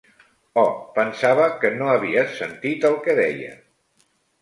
Oh, 0.61 0.71
pensava 0.95 1.45
que 1.65 1.73
no 1.77 1.91
havies 1.99 2.35
sentit 2.41 2.91
el 2.93 3.01
que 3.07 3.19
deia. 3.25 3.57